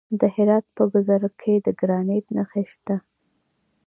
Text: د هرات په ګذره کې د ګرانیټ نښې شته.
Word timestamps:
د 0.19 0.21
هرات 0.35 0.65
په 0.75 0.83
ګذره 0.93 1.29
کې 1.41 1.53
د 1.65 1.67
ګرانیټ 1.79 2.25
نښې 2.35 2.63
شته. 2.71 2.95